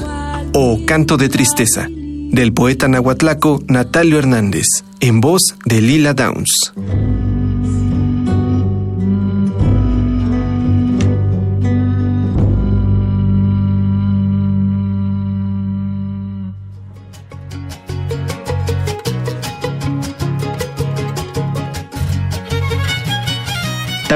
o 0.53 0.81
Canto 0.87 1.17
de 1.17 1.29
Tristeza 1.29 1.89
del 1.89 2.53
poeta 2.53 2.89
nahuatlaco 2.89 3.63
Natalio 3.69 4.19
Hernández 4.19 4.67
en 5.01 5.21
voz 5.21 5.55
de 5.65 5.81
Lila 5.81 6.13
Downs. 6.13 6.75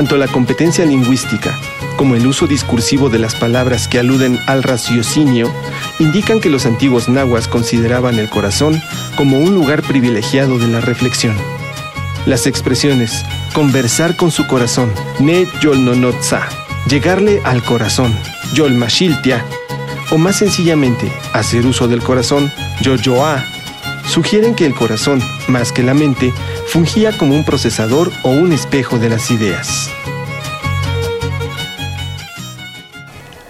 Tanto 0.00 0.16
la 0.16 0.28
competencia 0.28 0.86
lingüística 0.86 1.60
como 1.98 2.14
el 2.14 2.26
uso 2.26 2.46
discursivo 2.46 3.10
de 3.10 3.18
las 3.18 3.34
palabras 3.34 3.86
que 3.86 3.98
aluden 3.98 4.38
al 4.46 4.62
raciocinio, 4.62 5.52
indican 5.98 6.40
que 6.40 6.48
los 6.48 6.64
antiguos 6.64 7.10
nahuas 7.10 7.48
consideraban 7.48 8.18
el 8.18 8.30
corazón 8.30 8.80
como 9.14 9.38
un 9.38 9.54
lugar 9.54 9.82
privilegiado 9.82 10.58
de 10.58 10.68
la 10.68 10.80
reflexión. 10.80 11.36
Las 12.24 12.46
expresiones 12.46 13.26
conversar 13.52 14.16
con 14.16 14.30
su 14.30 14.46
corazón, 14.46 14.90
ne 15.18 15.46
yolnonotza, 15.60 16.48
llegarle 16.88 17.42
al 17.44 17.62
corazón, 17.62 18.16
yolmashiltia, 18.54 19.44
o 20.10 20.16
más 20.16 20.36
sencillamente, 20.36 21.12
hacer 21.34 21.66
uso 21.66 21.88
del 21.88 22.00
corazón, 22.00 22.50
yoyoa, 22.80 23.44
sugieren 24.10 24.54
que 24.54 24.66
el 24.66 24.74
corazón, 24.74 25.22
más 25.48 25.72
que 25.72 25.82
la 25.82 25.94
mente, 25.94 26.32
fungía 26.66 27.16
como 27.16 27.34
un 27.34 27.44
procesador 27.44 28.10
o 28.24 28.30
un 28.30 28.52
espejo 28.52 28.98
de 28.98 29.08
las 29.08 29.30
ideas. 29.30 29.90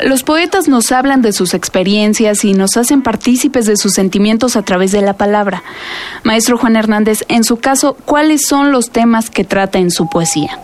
Los 0.03 0.23
poetas 0.23 0.66
nos 0.66 0.92
hablan 0.92 1.20
de 1.20 1.33
sus 1.33 1.53
experiencias 1.53 2.44
y 2.44 2.55
nos 2.55 2.77
hacen 2.77 3.03
partícipes 3.03 3.66
de 3.66 3.77
sus 3.77 3.92
sentimientos 3.92 4.57
a 4.57 4.62
través 4.62 4.92
de 4.92 5.03
la 5.03 5.14
palabra. 5.14 5.62
Maestro 6.25 6.57
Juan 6.57 6.77
Hernández, 6.77 7.25
en 7.29 7.44
su 7.44 7.59
caso, 7.59 7.96
¿cuáles 8.07 8.46
son 8.46 8.73
los 8.73 8.90
temas 8.90 9.29
que 9.29 9.44
trata 9.44 9.79
en 9.79 9.90
su 9.90 10.09
poesía? 10.09 10.59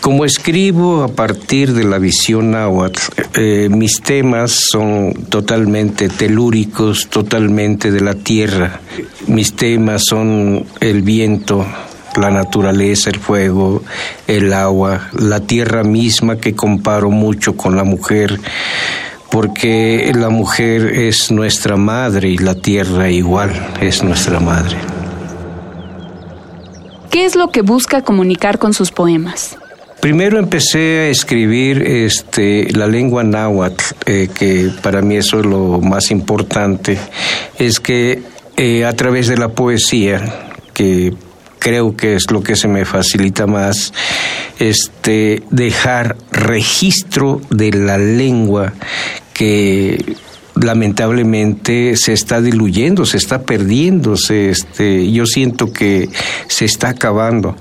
Como 0.00 0.24
escribo 0.24 1.02
a 1.02 1.08
partir 1.08 1.74
de 1.74 1.84
la 1.84 1.98
visión 1.98 2.52
náhuatl, 2.52 3.00
eh, 3.34 3.68
mis 3.70 4.00
temas 4.00 4.52
son 4.70 5.12
totalmente 5.28 6.08
telúricos, 6.08 7.08
totalmente 7.08 7.90
de 7.90 8.00
la 8.00 8.14
tierra. 8.14 8.80
Mis 9.26 9.52
temas 9.52 10.04
son 10.06 10.64
el 10.80 11.02
viento, 11.02 11.66
la 12.16 12.30
naturaleza, 12.30 13.10
el 13.10 13.18
fuego, 13.18 13.82
el 14.26 14.54
agua, 14.54 15.10
la 15.12 15.40
tierra 15.40 15.84
misma 15.84 16.36
que 16.36 16.54
comparo 16.54 17.10
mucho 17.10 17.54
con 17.56 17.76
la 17.76 17.84
mujer, 17.84 18.40
porque 19.30 20.10
la 20.14 20.30
mujer 20.30 20.86
es 20.94 21.30
nuestra 21.30 21.76
madre 21.76 22.30
y 22.30 22.38
la 22.38 22.54
tierra 22.54 23.10
igual 23.10 23.52
es 23.82 24.02
nuestra 24.02 24.40
madre. 24.40 24.78
¿Qué 27.10 27.26
es 27.26 27.36
lo 27.36 27.50
que 27.50 27.60
busca 27.60 28.02
comunicar 28.02 28.58
con 28.58 28.72
sus 28.72 28.92
poemas? 28.92 29.59
Primero 30.00 30.38
empecé 30.38 31.00
a 31.00 31.08
escribir 31.08 31.82
este, 31.82 32.72
la 32.72 32.86
lengua 32.86 33.22
náhuatl, 33.22 33.84
eh, 34.06 34.28
que 34.32 34.70
para 34.82 35.02
mí 35.02 35.16
eso 35.16 35.40
es 35.40 35.46
lo 35.46 35.78
más 35.80 36.10
importante, 36.10 36.98
es 37.58 37.80
que 37.80 38.22
eh, 38.56 38.86
a 38.86 38.94
través 38.94 39.28
de 39.28 39.36
la 39.36 39.48
poesía, 39.48 40.52
que 40.72 41.12
creo 41.58 41.96
que 41.96 42.14
es 42.14 42.30
lo 42.30 42.42
que 42.42 42.56
se 42.56 42.66
me 42.66 42.86
facilita 42.86 43.46
más, 43.46 43.92
este, 44.58 45.42
dejar 45.50 46.16
registro 46.32 47.42
de 47.50 47.70
la 47.70 47.98
lengua 47.98 48.72
que 49.34 50.16
lamentablemente 50.62 51.96
se 51.96 52.12
está 52.12 52.40
diluyendo, 52.40 53.06
se 53.06 53.16
está 53.16 53.42
perdiendo, 53.42 54.14
este, 54.28 55.10
yo 55.10 55.26
siento 55.26 55.72
que 55.72 56.08
se 56.48 56.64
está 56.64 56.90
acabando. 56.90 57.56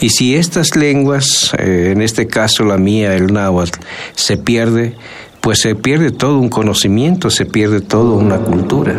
Y 0.00 0.10
si 0.10 0.34
estas 0.34 0.76
lenguas, 0.76 1.52
eh, 1.58 1.90
en 1.92 2.02
este 2.02 2.26
caso 2.26 2.64
la 2.64 2.78
mía, 2.78 3.14
el 3.14 3.32
náhuatl, 3.32 3.78
se 4.14 4.36
pierde, 4.36 4.94
pues 5.40 5.60
se 5.60 5.74
pierde 5.74 6.10
todo 6.10 6.38
un 6.38 6.48
conocimiento, 6.48 7.30
se 7.30 7.46
pierde 7.46 7.80
toda 7.80 8.14
una 8.16 8.38
cultura. 8.38 8.98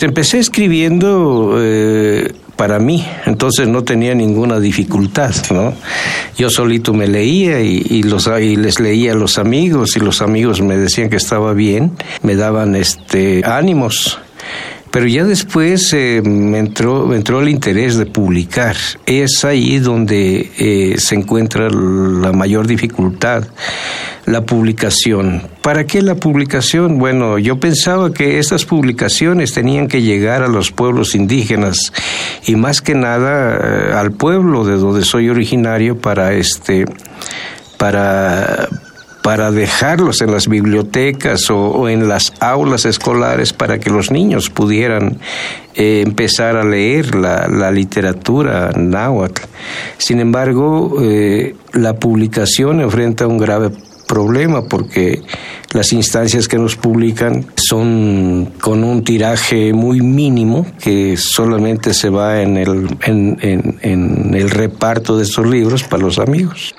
Empecé 0.00 0.38
escribiendo 0.38 1.56
eh, 1.58 2.32
para 2.60 2.78
mí, 2.78 3.02
entonces 3.24 3.66
no 3.68 3.84
tenía 3.84 4.14
ninguna 4.14 4.60
dificultad, 4.60 5.34
¿no? 5.50 5.72
Yo 6.36 6.50
solito 6.50 6.92
me 6.92 7.08
leía 7.08 7.62
y, 7.62 8.02
los, 8.02 8.26
y 8.38 8.54
les 8.56 8.78
leía 8.80 9.12
a 9.12 9.14
los 9.14 9.38
amigos 9.38 9.96
y 9.96 10.00
los 10.00 10.20
amigos 10.20 10.60
me 10.60 10.76
decían 10.76 11.08
que 11.08 11.16
estaba 11.16 11.54
bien, 11.54 11.92
me 12.22 12.36
daban 12.36 12.76
este 12.76 13.40
ánimos. 13.46 14.18
Pero 14.90 15.06
ya 15.06 15.24
después 15.24 15.92
eh, 15.92 16.16
entró, 16.16 17.14
entró 17.14 17.40
el 17.40 17.48
interés 17.48 17.96
de 17.96 18.06
publicar. 18.06 18.76
Es 19.06 19.44
ahí 19.44 19.78
donde 19.78 20.50
eh, 20.58 20.96
se 20.98 21.14
encuentra 21.14 21.70
la 21.70 22.32
mayor 22.32 22.66
dificultad 22.66 23.46
la 24.26 24.42
publicación. 24.42 25.42
¿Para 25.62 25.84
qué 25.84 26.02
la 26.02 26.14
publicación? 26.14 26.98
Bueno, 26.98 27.38
yo 27.38 27.58
pensaba 27.58 28.12
que 28.12 28.38
estas 28.38 28.64
publicaciones 28.64 29.52
tenían 29.52 29.88
que 29.88 30.02
llegar 30.02 30.42
a 30.42 30.48
los 30.48 30.70
pueblos 30.70 31.14
indígenas 31.14 31.92
y 32.46 32.56
más 32.56 32.80
que 32.80 32.94
nada 32.94 33.56
eh, 33.56 33.92
al 33.94 34.12
pueblo 34.12 34.64
de 34.64 34.76
donde 34.76 35.04
soy 35.04 35.28
originario 35.28 35.98
para 35.98 36.32
este 36.32 36.84
para 37.76 38.68
para 39.22 39.50
dejarlos 39.50 40.20
en 40.22 40.30
las 40.30 40.48
bibliotecas 40.48 41.50
o, 41.50 41.88
en 41.88 42.08
las 42.08 42.32
aulas 42.40 42.84
escolares 42.84 43.52
para 43.52 43.78
que 43.78 43.90
los 43.90 44.10
niños 44.10 44.50
pudieran 44.50 45.18
eh, 45.74 46.02
empezar 46.04 46.56
a 46.56 46.64
leer 46.64 47.14
la, 47.14 47.70
literatura 47.70 48.72
náhuatl. 48.76 49.42
Sin 49.98 50.20
embargo, 50.20 50.96
eh, 51.00 51.54
la 51.72 51.94
publicación 51.94 52.80
enfrenta 52.80 53.26
un 53.26 53.38
grave 53.38 53.70
problema 54.08 54.64
porque 54.64 55.22
las 55.72 55.92
instancias 55.92 56.48
que 56.48 56.58
nos 56.58 56.74
publican 56.74 57.46
son 57.54 58.52
con 58.60 58.82
un 58.82 59.04
tiraje 59.04 59.72
muy 59.72 60.00
mínimo 60.00 60.66
que 60.82 61.16
solamente 61.16 61.94
se 61.94 62.10
va 62.10 62.42
en 62.42 62.56
el, 62.56 62.88
en 63.02 64.34
el 64.34 64.50
reparto 64.50 65.16
de 65.16 65.22
estos 65.22 65.46
libros 65.46 65.84
para 65.84 66.02
los 66.02 66.18
amigos 66.18 66.74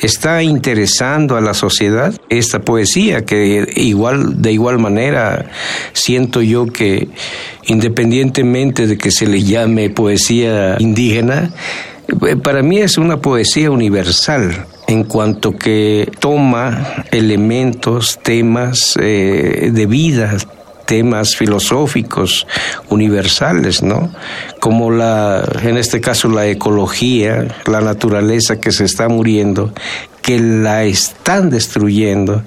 está 0.00 0.42
interesando 0.42 1.36
a 1.36 1.40
la 1.40 1.54
sociedad 1.54 2.14
esta 2.28 2.60
poesía 2.60 3.24
que 3.24 3.72
igual 3.76 4.42
de 4.42 4.52
igual 4.52 4.78
manera 4.78 5.50
siento 5.92 6.42
yo 6.42 6.66
que 6.66 7.08
independientemente 7.66 8.86
de 8.86 8.98
que 8.98 9.10
se 9.10 9.26
le 9.26 9.42
llame 9.42 9.90
poesía 9.90 10.76
indígena 10.78 11.52
eh, 12.26 12.36
para 12.36 12.62
mí 12.62 12.78
es 12.78 12.98
una 12.98 13.18
poesía 13.18 13.70
universal 13.70 14.66
en 14.86 15.04
cuanto 15.04 15.52
que 15.52 16.10
toma 16.18 17.04
elementos, 17.10 18.18
temas 18.22 18.98
eh, 19.00 19.70
de 19.72 19.86
vida, 19.86 20.36
temas 20.86 21.36
filosóficos 21.36 22.46
universales, 22.88 23.82
¿no? 23.82 24.12
Como 24.60 24.90
la, 24.90 25.44
en 25.62 25.76
este 25.76 26.00
caso, 26.00 26.28
la 26.28 26.46
ecología, 26.46 27.48
la 27.66 27.80
naturaleza 27.80 28.60
que 28.60 28.72
se 28.72 28.84
está 28.84 29.08
muriendo, 29.08 29.72
que 30.22 30.38
la 30.38 30.84
están 30.84 31.50
destruyendo, 31.50 32.42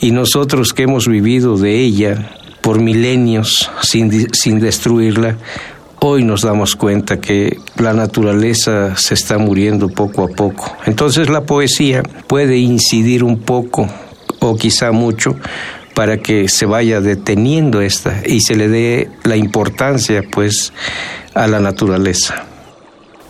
y 0.00 0.10
nosotros 0.10 0.72
que 0.72 0.84
hemos 0.84 1.08
vivido 1.08 1.56
de 1.56 1.80
ella 1.80 2.30
por 2.60 2.80
milenios 2.80 3.70
sin, 3.82 4.32
sin 4.34 4.60
destruirla, 4.60 5.36
hoy 6.00 6.22
nos 6.22 6.42
damos 6.42 6.76
cuenta 6.76 7.18
que 7.18 7.58
la 7.76 7.94
naturaleza 7.94 8.94
se 8.96 9.14
está 9.14 9.38
muriendo 9.38 9.88
poco 9.88 10.24
a 10.24 10.28
poco. 10.28 10.76
Entonces 10.84 11.30
la 11.30 11.42
poesía 11.42 12.02
puede 12.26 12.58
incidir 12.58 13.24
un 13.24 13.38
poco 13.38 13.88
o 14.40 14.56
quizá 14.56 14.92
mucho 14.92 15.36
para 15.94 16.18
que 16.18 16.48
se 16.48 16.66
vaya 16.66 17.00
deteniendo 17.00 17.80
esta 17.80 18.22
y 18.26 18.40
se 18.40 18.56
le 18.56 18.68
dé 18.68 19.10
la 19.22 19.36
importancia 19.36 20.22
pues 20.30 20.72
a 21.34 21.46
la 21.46 21.60
naturaleza. 21.60 22.44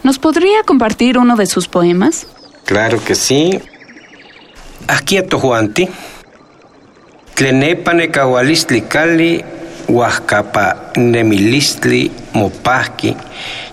¿Nos 0.02 0.18
podría 0.18 0.62
compartir 0.64 1.18
uno 1.18 1.36
de 1.36 1.46
sus 1.46 1.68
poemas? 1.68 2.26
Claro 2.64 3.02
que 3.02 3.14
sí. 3.14 3.58
Aquí 4.88 5.16
a 5.16 5.26
Tojuanti. 5.26 5.88
Tlenepane 7.34 8.10
kawalistli 8.10 8.82
kali, 8.82 9.44
huascapa 9.88 10.92
nemilistli 10.96 12.10
mopasqui, 12.32 13.16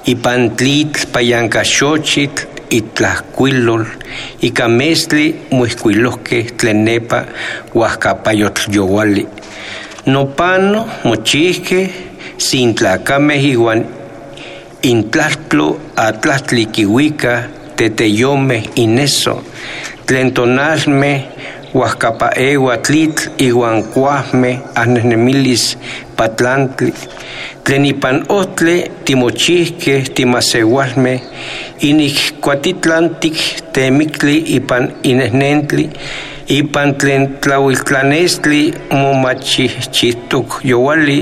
ipantlit 0.06 1.06
payancaxochitl 1.12 2.42
itlahcuilol, 2.42 2.61
ica 2.72 4.68
mestli 4.68 5.36
muihcuilosque 5.52 6.46
tlenepa 6.58 7.26
huascapayotl. 7.74 9.26
Nopano 10.06 10.88
mochihque 11.04 11.90
sin 12.38 12.74
tlacameh 12.76 13.44
iuan 13.54 13.86
intlahtlo 14.84 15.80
atlahtliquiuica 15.96 17.44
teteyomeh 17.76 18.64
ineso, 18.76 19.44
tlen 20.06 20.34
tonalmeh 20.34 21.22
huascapaeua 21.74 22.78
tlitl 22.78 23.30
iuan 23.40 23.84
cuahmeh 23.94 24.58
ahnehnemillis 24.76 25.78
patlantli, 26.18 26.94
tlen 27.64 27.86
ipan 27.86 28.26
otle 28.30 28.92
timochihque 29.06 30.04
timaseualmeh 30.16 31.20
inik 31.82 32.18
kuatitlantik 32.42 33.38
temikli 33.74 34.38
ipan 34.58 34.92
inehnentli 35.04 35.90
ipan 36.50 36.96
tlen 36.96 37.24
tlauiltlanestli 37.42 38.74
momachihchihtok 38.92 40.60
yowali 40.64 41.20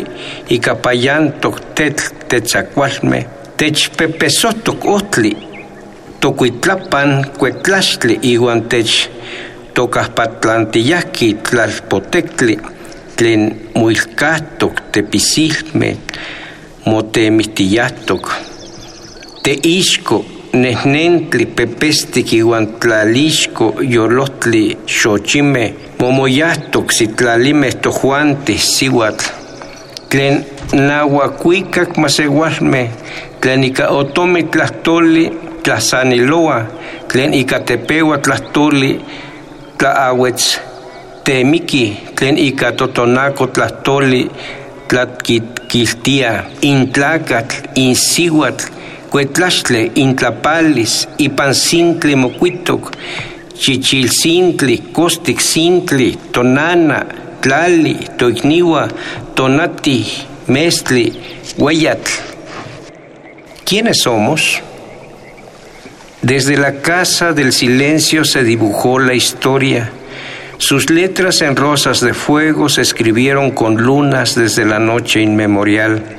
ika 0.49 0.75
payantok 0.75 1.55
tetl 1.75 2.05
tetzakualmeh 2.29 3.25
techpepesohtok 3.57 4.85
ohtli 4.85 5.31
tokuitlapan 6.21 7.25
kuetlaxtli 7.39 8.19
iuan 8.31 8.61
tech 8.71 8.93
tokahpatlantiyahki 9.73 11.33
tlalpotektli 11.33 12.55
tlen 13.15 13.43
muilkahtok 13.75 14.75
tepisilmeh 14.91 15.97
motemihtiyatok 16.85 18.25
teixko 19.43 20.38
νεκνέντλι 20.51 21.45
πεπέστικι 21.45 22.37
γωντλαλήσκο 22.37 23.73
γιορλότλι 23.79 24.77
σοχίμε 24.85 25.73
μομογιάστοξιτλαλήμε 25.97 27.69
στο 27.69 27.89
γωντες 27.89 28.55
ίσιγωτ. 28.55 29.19
Κλέν 30.07 30.43
λαγωακούικας 30.73 31.87
μασεγωάμε. 31.95 32.89
Κλέν 33.39 33.61
η 33.61 33.69
κα 33.69 33.89
οτόμε 33.89 34.43
τλαστόλι 34.43 35.31
τλασανηλόα. 35.61 36.69
Κλέν 37.07 37.31
η 37.31 37.43
κατεπέωα 37.43 38.19
τλαστόλι 38.19 38.99
τλααγωτς 39.75 40.61
τεμίκι. 41.23 41.99
Κλέν 42.13 42.35
η 42.35 42.51
κα 42.51 42.73
τοτονάκο 42.73 43.47
τλαστόλι 43.47 44.29
τλακιτκιστία. 44.87 46.49
Ίντλακας 46.59 47.45
ίνσιγωτ. 47.73 48.59
Cuetlaxtle 49.11 49.91
intlapalis 49.95 51.07
ipan 51.17 51.53
sintli 51.55 52.15
mocuitoc 52.15 52.91
chichilsintli 53.61 54.77
costic 54.93 55.39
sintli 55.41 56.09
tonana 56.31 57.05
tlali 57.41 57.95
toicniwa 58.17 58.87
tonati 59.35 59.99
mestli 60.47 61.07
hueyatl 61.57 62.29
¿Quiénes 63.69 64.01
somos? 64.01 64.63
Desde 66.23 66.57
la 66.57 66.81
casa 66.81 67.33
del 67.33 67.53
silencio 67.53 68.25
se 68.25 68.43
dibujó 68.43 68.97
la 68.97 69.13
historia. 69.13 69.91
Sus 70.57 70.89
letras 70.89 71.43
en 71.43 71.55
rosas 71.55 72.01
de 72.01 72.15
fuego 72.15 72.67
se 72.67 72.81
escribieron 72.81 73.51
con 73.51 73.75
lunas 73.75 74.33
desde 74.33 74.65
la 74.65 74.79
noche 74.79 75.21
inmemorial. 75.21 76.18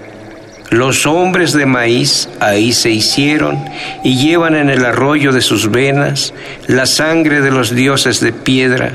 Los 0.70 1.04
hombres 1.04 1.52
de 1.52 1.66
maíz 1.66 2.28
ahí 2.38 2.72
se 2.72 2.90
hicieron 2.90 3.59
y 4.04 4.18
llevan 4.18 4.54
en 4.54 4.70
el 4.70 4.85
arroyo 4.85 5.33
de 5.33 5.40
sus 5.40 5.68
venas 5.68 6.33
la 6.68 6.87
sangre 6.87 7.40
de 7.40 7.50
los 7.50 7.74
dioses 7.74 8.20
de 8.20 8.33
piedra, 8.33 8.92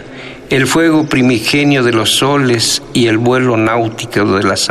el 0.50 0.68
fuego 0.68 1.06
primigenio 1.08 1.84
de 1.84 1.92
los 1.92 2.16
soles 2.16 2.82
y 2.94 3.08
el 3.08 3.18
vuelo 3.18 3.58
náutico 3.58 4.38
de 4.38 4.44
las, 4.44 4.70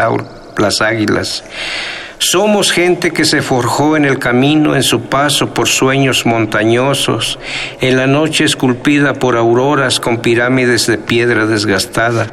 las 0.57 0.81
águilas. 0.81 1.45
Somos 2.17 2.73
gente 2.73 3.11
que 3.11 3.27
se 3.27 3.43
forjó 3.43 3.99
en 3.99 4.07
el 4.07 4.19
camino 4.19 4.75
en 4.75 4.83
su 4.83 5.03
paso 5.03 5.53
por 5.53 5.69
sueños 5.69 6.25
montañosos, 6.25 7.39
en 7.83 7.99
la 7.99 8.07
noche 8.07 8.45
esculpida 8.45 9.13
por 9.13 9.37
auroras 9.37 10.01
con 10.01 10.23
pirámides 10.23 10.87
de 10.87 10.97
piedra 10.97 11.45
desgastada. 11.45 12.29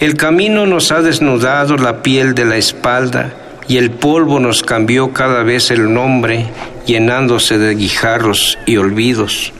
El 0.00 0.16
camino 0.16 0.64
nos 0.64 0.92
ha 0.92 1.02
desnudado 1.02 1.76
la 1.76 2.02
piel 2.02 2.34
de 2.34 2.46
la 2.46 2.56
espalda, 2.56 3.34
y 3.68 3.76
el 3.76 3.90
polvo 3.90 4.40
nos 4.40 4.62
cambió 4.62 5.12
cada 5.12 5.42
vez 5.42 5.70
el 5.70 5.92
nombre, 5.92 6.46
llenándose 6.86 7.58
de 7.58 7.74
guijarros 7.74 8.58
y 8.66 8.76
olvidos. 8.76 9.52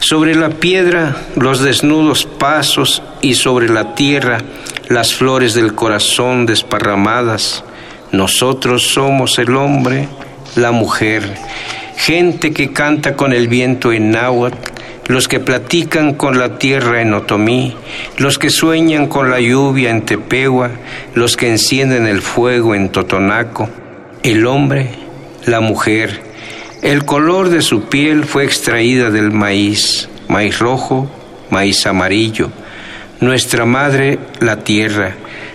Sobre 0.00 0.34
la 0.34 0.50
piedra 0.50 1.16
los 1.36 1.60
desnudos 1.60 2.26
pasos 2.26 3.02
y 3.22 3.34
sobre 3.34 3.68
la 3.68 3.94
tierra 3.94 4.38
las 4.88 5.14
flores 5.14 5.54
del 5.54 5.74
corazón 5.74 6.46
desparramadas. 6.46 7.64
Nosotros 8.12 8.82
somos 8.82 9.38
el 9.38 9.56
hombre, 9.56 10.08
la 10.56 10.72
mujer, 10.72 11.34
gente 11.96 12.52
que 12.52 12.72
canta 12.72 13.16
con 13.16 13.32
el 13.32 13.48
viento 13.48 13.92
en 13.92 14.10
náhuatl, 14.10 14.73
los 15.06 15.28
que 15.28 15.40
platican 15.40 16.14
con 16.14 16.38
la 16.38 16.58
tierra 16.58 17.02
en 17.02 17.12
otomí, 17.12 17.76
los 18.16 18.38
que 18.38 18.50
sueñan 18.50 19.06
con 19.06 19.30
la 19.30 19.40
lluvia 19.40 19.90
en 19.90 20.02
Tepehua, 20.02 20.70
los 21.14 21.36
que 21.36 21.50
encienden 21.50 22.06
el 22.06 22.22
fuego 22.22 22.74
en 22.74 22.88
Totonaco, 22.88 23.68
el 24.22 24.46
hombre, 24.46 24.90
la 25.46 25.60
mujer. 25.60 26.22
El 26.82 27.04
color 27.04 27.48
de 27.48 27.62
su 27.62 27.88
piel 27.88 28.24
fue 28.24 28.44
extraída 28.44 29.10
del 29.10 29.30
maíz, 29.30 30.08
maíz 30.28 30.58
rojo, 30.58 31.10
maíz 31.50 31.86
amarillo. 31.86 32.50
Nuestra 33.20 33.64
madre, 33.64 34.18
la 34.40 34.64
tierra. 34.64 35.14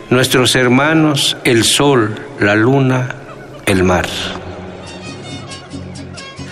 Nuestros 0.10 0.56
hermanos, 0.56 1.38
el 1.44 1.64
sol, 1.64 2.16
la 2.40 2.56
luna, 2.56 3.16
el 3.66 3.84
mar. 3.84 4.08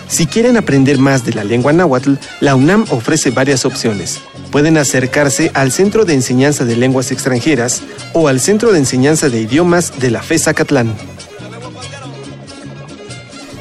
Si 0.08 0.26
quieren 0.26 0.56
aprender 0.56 0.98
más 0.98 1.24
de 1.24 1.34
la 1.34 1.44
lengua 1.44 1.72
náhuatl, 1.72 2.14
la 2.40 2.54
UNAM 2.54 2.86
ofrece 2.90 3.30
varias 3.30 3.64
opciones. 3.64 4.20
pueden 4.50 4.78
acercarse 4.78 5.50
al 5.52 5.70
Centro 5.72 6.06
de 6.06 6.14
Enseñanza 6.14 6.64
de 6.64 6.76
Lenguas 6.76 7.12
Extranjeras 7.12 7.82
o 8.14 8.28
al 8.28 8.40
Centro 8.40 8.72
de 8.72 8.78
Enseñanza 8.78 9.28
de 9.28 9.42
Idiomas 9.42 9.92
de 10.00 10.10
la 10.10 10.22
FESA 10.22 10.54
Catlán. 10.54 10.94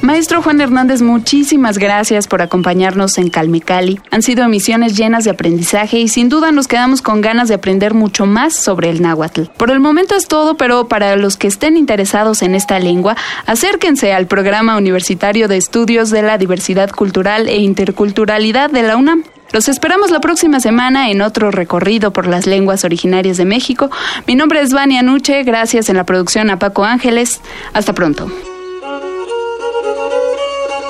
Maestro 0.07 0.41
Juan 0.41 0.61
Hernández, 0.61 1.01
muchísimas 1.01 1.77
gracias 1.77 2.29
por 2.29 2.41
acompañarnos 2.41 3.17
en 3.17 3.29
Calmecali. 3.29 3.99
Han 4.09 4.21
sido 4.21 4.45
emisiones 4.45 4.95
llenas 4.95 5.25
de 5.25 5.31
aprendizaje 5.31 5.99
y 5.99 6.07
sin 6.07 6.29
duda 6.29 6.53
nos 6.53 6.69
quedamos 6.69 7.01
con 7.01 7.19
ganas 7.19 7.49
de 7.49 7.55
aprender 7.55 7.93
mucho 7.93 8.25
más 8.25 8.55
sobre 8.55 8.89
el 8.89 9.01
náhuatl. 9.01 9.47
Por 9.57 9.69
el 9.69 9.81
momento 9.81 10.15
es 10.15 10.29
todo, 10.29 10.55
pero 10.55 10.87
para 10.87 11.17
los 11.17 11.35
que 11.35 11.47
estén 11.47 11.75
interesados 11.75 12.41
en 12.41 12.55
esta 12.55 12.79
lengua, 12.79 13.17
acérquense 13.47 14.13
al 14.13 14.27
Programa 14.27 14.77
Universitario 14.77 15.49
de 15.49 15.57
Estudios 15.57 16.09
de 16.09 16.21
la 16.21 16.37
Diversidad 16.37 16.89
Cultural 16.91 17.49
e 17.49 17.57
Interculturalidad 17.57 18.69
de 18.69 18.83
la 18.83 18.95
UNAM. 18.95 19.25
Los 19.51 19.67
esperamos 19.67 20.09
la 20.09 20.21
próxima 20.21 20.61
semana 20.61 21.11
en 21.11 21.21
otro 21.21 21.51
recorrido 21.51 22.13
por 22.13 22.27
las 22.27 22.47
lenguas 22.47 22.85
originarias 22.85 23.35
de 23.35 23.43
México. 23.43 23.91
Mi 24.25 24.35
nombre 24.35 24.61
es 24.61 24.71
Vania 24.71 25.03
Nuche, 25.03 25.43
gracias 25.43 25.89
en 25.89 25.97
la 25.97 26.05
producción 26.05 26.49
a 26.49 26.59
Paco 26.59 26.85
Ángeles. 26.85 27.41
Hasta 27.73 27.91
pronto. 27.91 28.31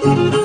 Thank 0.07 0.33
you. 0.33 0.36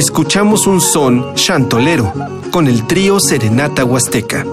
Escuchamos 0.00 0.66
un 0.66 0.80
son 0.80 1.34
chantolero 1.34 2.10
con 2.50 2.68
el 2.68 2.86
trío 2.86 3.20
Serenata 3.20 3.84
Huasteca. 3.84 4.46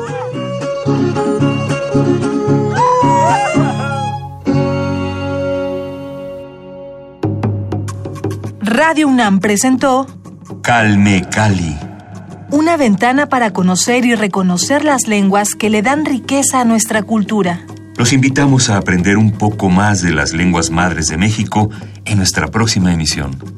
Radio 8.60 9.07
UNAM 9.07 9.39
presentó 9.39 10.05
Calme 10.62 11.25
Cali. 11.31 11.77
Una 12.51 12.75
ventana 12.75 13.29
para 13.29 13.53
conocer 13.53 14.03
y 14.03 14.15
reconocer 14.15 14.83
las 14.83 15.07
lenguas 15.07 15.55
que 15.55 15.69
le 15.69 15.81
dan 15.81 16.03
riqueza 16.03 16.60
a 16.60 16.65
nuestra 16.65 17.03
cultura. 17.03 17.62
Los 17.95 18.12
invitamos 18.12 18.69
a 18.69 18.75
aprender 18.75 19.17
un 19.17 19.31
poco 19.31 19.69
más 19.69 20.01
de 20.01 20.12
las 20.12 20.33
lenguas 20.33 20.71
madres 20.71 21.07
de 21.07 21.17
México 21.17 21.69
en 22.03 22.17
nuestra 22.17 22.49
próxima 22.49 22.93
emisión. 22.93 23.57